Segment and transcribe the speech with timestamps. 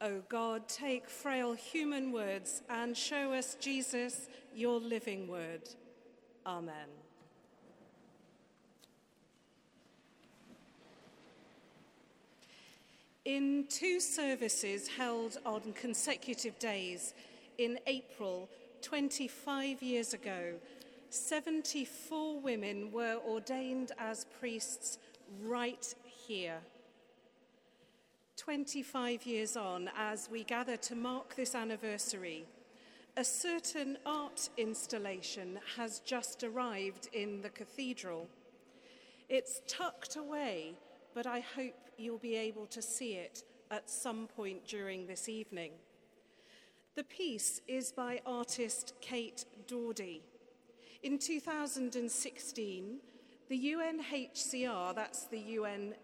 [0.00, 5.62] O God, take frail human words and show us Jesus, your living word.
[6.44, 6.88] Amen.
[13.24, 17.14] In two services held on consecutive days
[17.58, 18.48] in April
[18.82, 20.54] 25 years ago,
[21.08, 24.98] 74 women were ordained as priests
[25.42, 26.60] right here.
[28.36, 32.44] 25 years on, as we gather to mark this anniversary,
[33.16, 38.28] a certain art installation has just arrived in the cathedral.
[39.30, 40.74] It's tucked away,
[41.14, 45.72] but I hope you'll be able to see it at some point during this evening.
[46.94, 50.20] The piece is by artist Kate Daudy.
[51.02, 52.98] In 2016,
[53.48, 55.94] the UNHCR, that's the UN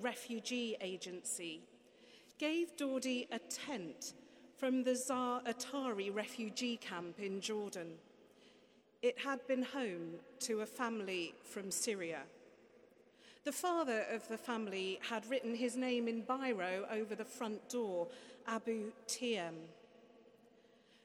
[0.00, 1.60] Refugee Agency,
[2.38, 4.14] gave Daudy a tent
[4.56, 7.94] from the Za'atari Atari refugee camp in Jordan.
[9.02, 12.20] It had been home to a family from Syria.
[13.44, 18.06] The father of the family had written his name in biro over the front door,
[18.46, 19.54] Abu Tiem.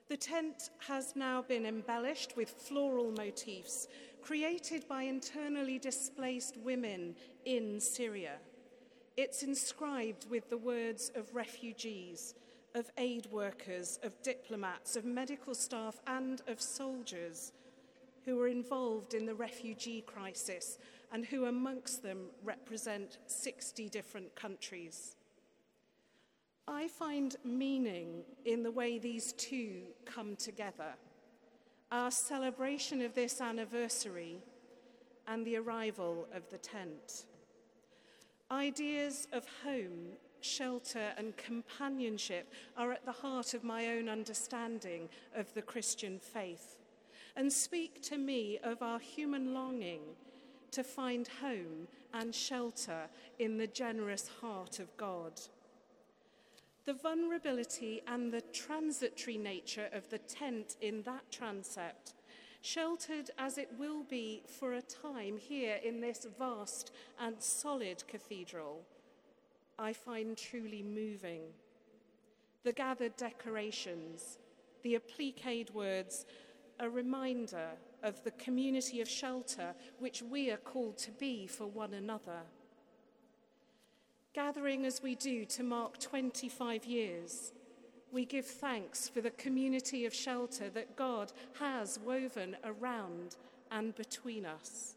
[0.08, 3.88] The tent has now been embellished with floral motifs
[4.22, 8.36] created by internally displaced women in Syria.
[9.18, 12.36] It's inscribed with the words of refugees,
[12.76, 17.52] of aid workers, of diplomats, of medical staff, and of soldiers
[18.26, 20.78] who were involved in the refugee crisis
[21.12, 25.16] and who amongst them represent 60 different countries.
[26.68, 30.94] I find meaning in the way these two come together.
[31.92, 34.44] Our celebration of this anniversary
[35.26, 37.26] and the arrival of the tent.
[38.52, 45.54] Ideas of home, shelter, and companionship are at the heart of my own understanding of
[45.54, 46.78] the Christian faith
[47.36, 50.02] and speak to me of our human longing
[50.72, 55.34] to find home and shelter in the generous heart of God.
[56.86, 62.14] The vulnerability and the transitory nature of the tent in that transept,
[62.68, 68.82] sheltered as it will be for a time here in this vast and solid cathedral,
[69.80, 71.42] I find truly moving.
[72.64, 74.40] The gathered decorations,
[74.84, 76.26] the appliqued words,
[76.80, 77.70] a reminder
[78.04, 82.42] of the community of shelter which we are called to be for one another.
[84.34, 87.54] Gathering as we do to mark 25 years,
[88.12, 93.36] we give thanks for the community of shelter that God has woven around
[93.72, 94.96] and between us.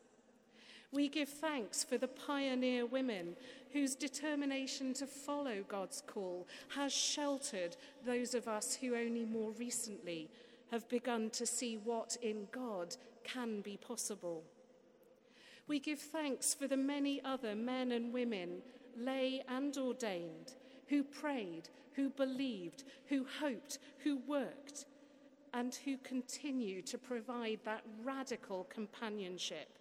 [0.92, 3.36] We give thanks for the pioneer women
[3.72, 10.28] whose determination to follow God's call has sheltered those of us who only more recently
[10.70, 14.42] have begun to see what in God can be possible.
[15.68, 18.62] We give thanks for the many other men and women,
[18.96, 20.54] lay and ordained,
[20.90, 24.84] who prayed, who believed, who hoped, who worked,
[25.54, 29.78] and who continue to provide that radical companionship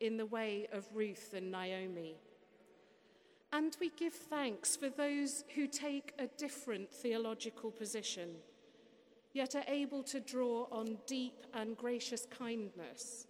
[0.00, 2.14] in the way of Ruth and Naomi.
[3.52, 8.30] And we give thanks for those who take a different theological position
[9.34, 13.26] yet are able to draw on deep and gracious kindness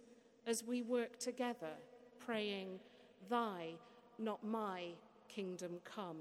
[0.47, 1.73] as we work together,
[2.19, 2.79] praying,
[3.27, 3.73] Thy,
[4.19, 4.89] not my,
[5.27, 6.17] kingdom come.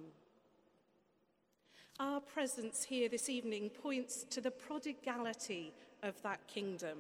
[2.01, 5.73] Our presence here this evening points to the prodigality
[6.03, 6.99] of that kingdom,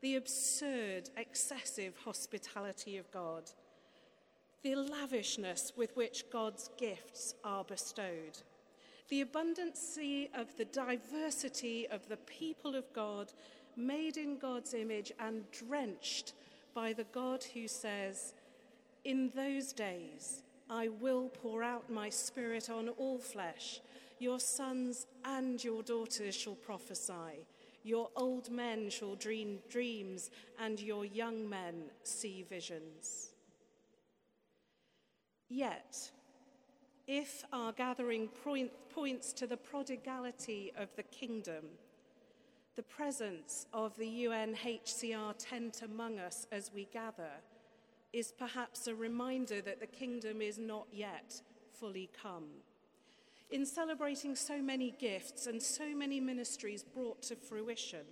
[0.00, 3.50] the absurd, excessive hospitality of God,
[4.62, 8.38] the lavishness with which God's gifts are bestowed
[9.12, 13.30] the abundancy of the diversity of the people of God,
[13.76, 16.32] made in God's image and drenched
[16.74, 18.32] by the God who says,
[19.04, 23.82] In those days I will pour out my spirit on all flesh.
[24.22, 27.44] Your sons and your daughters shall prophesy.
[27.82, 30.30] Your old men shall dream dreams,
[30.60, 33.32] and your young men see visions.
[35.48, 36.12] Yet,
[37.08, 41.64] if our gathering point, points to the prodigality of the kingdom,
[42.76, 47.32] the presence of the UNHCR tent among us as we gather
[48.12, 51.42] is perhaps a reminder that the kingdom is not yet
[51.72, 52.62] fully come.
[53.52, 58.06] In celebrating so many gifts and so many ministries brought to fruition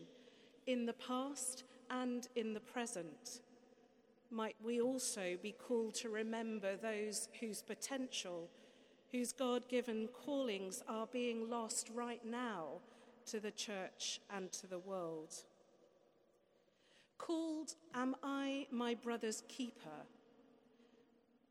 [0.66, 3.40] in the past and in the present,
[4.30, 8.50] might we also be called to remember those whose potential
[9.12, 12.82] whose God given callings are being lost right now
[13.26, 15.34] to the church and to the world.
[17.16, 20.04] Called Am I My Brother's Keeper?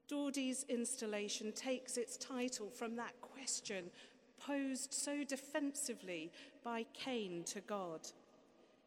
[0.10, 3.92] Daudy's installation takes its title from that question
[4.40, 6.32] posed so defensively
[6.64, 8.02] by Cain to God.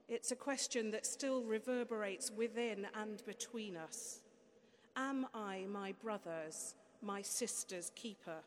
[0.09, 4.21] It's a question that still reverberates within and between us.
[4.97, 8.39] Am I my brother's, my sister's keeper?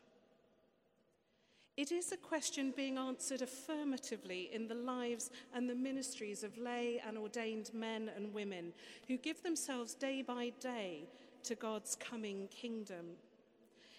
[1.76, 7.02] It is a question being answered affirmatively in the lives and the ministries of lay
[7.06, 8.72] and ordained men and women
[9.08, 11.04] who give themselves day by day
[11.46, 13.06] to God's coming kingdom.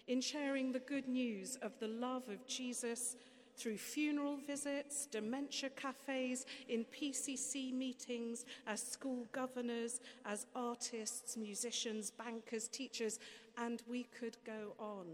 [0.07, 3.15] In sharing the good news of the love of Jesus
[3.57, 12.67] through funeral visits, dementia cafes, in PCC meetings, as school governors, as artists, musicians, bankers,
[12.67, 13.19] teachers,
[13.57, 15.05] and we could go on.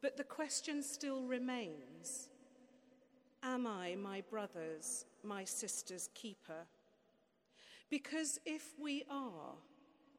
[0.00, 2.28] But the question still remains
[3.42, 6.66] Am I my brother's, my sister's keeper?
[7.90, 9.54] Because if we are,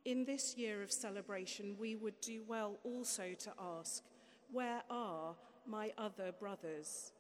[0.10, 4.04] in this year of celebration, we would do well also to ask
[4.52, 5.36] Where are
[5.68, 7.12] my other brothers,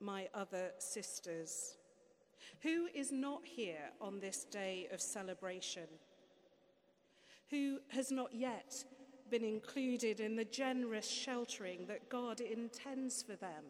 [0.00, 1.76] my other sisters?
[2.62, 5.86] Who is not here on this day of celebration?
[7.50, 8.84] Who has not yet
[9.30, 13.64] been included in the generous sheltering that God intends for them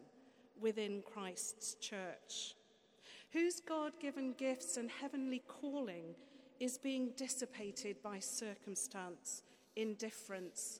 [0.59, 2.55] within Christ's church,
[3.31, 6.15] whose God given gifts and heavenly calling
[6.63, 9.43] is being dissipated by circumstance,
[9.75, 10.79] indifference,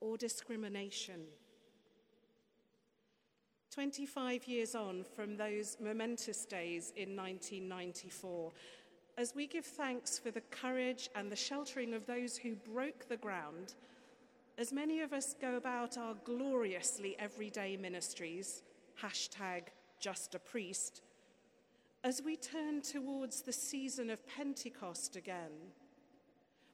[0.00, 1.20] or discrimination.
[3.70, 8.50] 25 years on from those momentous days in 1994,
[9.18, 13.16] as we give thanks for the courage and the sheltering of those who broke the
[13.16, 13.74] ground
[14.60, 18.62] as many of us go about our gloriously everyday ministries,
[19.02, 19.62] hashtag
[19.98, 21.00] just a priest,
[22.02, 25.72] as we turn towards the season of Pentecost again,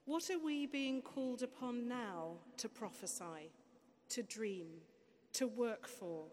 [0.04, 3.50] what are we being called upon now to prophesy,
[4.08, 4.66] to dream,
[5.32, 6.24] to work for,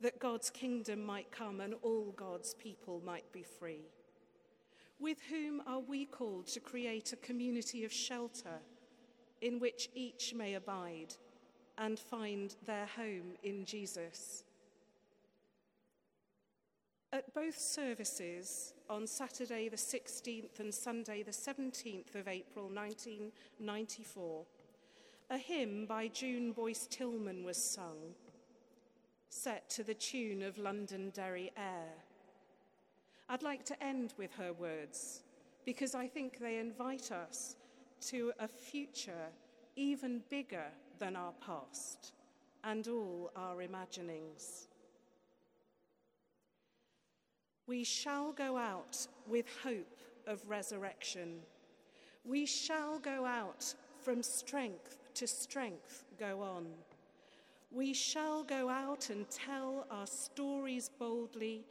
[0.00, 3.90] that God's kingdom might come and all God's people might be free?
[4.98, 8.60] With whom are we called to create a community of shelter?
[9.40, 11.14] in which each may abide
[11.78, 14.44] and find their home in Jesus.
[17.12, 24.44] At both services, on Saturday the 16th and Sunday the 17th of April 1994,
[25.30, 28.14] a hymn by June Boyce Tillman was sung,
[29.28, 31.94] set to the tune of Londonderry Air.
[33.28, 35.22] I'd like to end with her words
[35.64, 37.56] because I think they invite us
[38.02, 39.30] to a future
[39.74, 40.66] even bigger
[41.00, 42.12] than our past
[42.62, 44.68] and all our imaginings.
[47.70, 51.36] We shall go out with hope of resurrection.
[52.24, 53.72] We shall go out
[54.02, 56.66] from strength to strength, go on.
[57.70, 61.62] We shall go out and tell our stories boldly,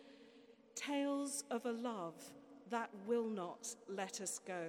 [0.74, 2.16] tales of a love
[2.70, 4.68] that will not let us go.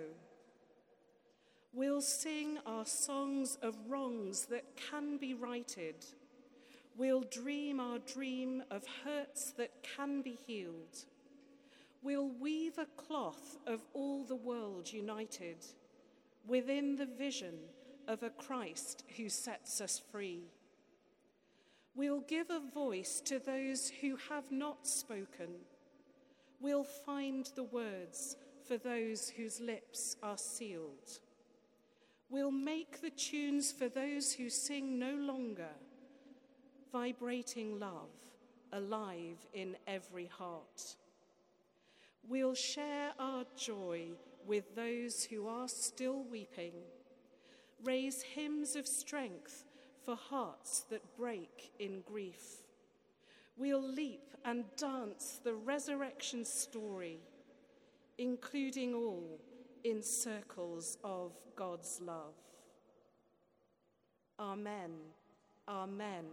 [1.73, 5.95] We'll sing our songs of wrongs that can be righted.
[6.99, 11.05] We'll dream our dream of hurts that can be healed.
[12.03, 15.59] We'll weave a cloth of all the world united
[16.47, 17.55] within the vision
[18.09, 20.45] of a Christ who sets us free.
[21.95, 25.51] We'll give a voice to those who have not spoken.
[26.61, 31.21] We'll find the words for those whose lips are sealed
[32.31, 35.75] We'll make the tunes for those who sing no longer,
[36.93, 38.15] vibrating love
[38.73, 40.95] alive in every heart.
[42.29, 44.11] We'll share our joy
[44.47, 46.73] with those who are still weeping,
[47.85, 49.65] raise hymns of strength
[50.05, 52.63] for hearts that break in grief.
[53.57, 57.19] We'll leap and dance the resurrection story,
[58.19, 59.39] including all
[59.85, 62.35] in circles of God's love.
[64.39, 64.93] Amen,
[65.69, 66.25] amen,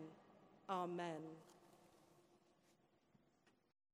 [0.70, 1.22] amen.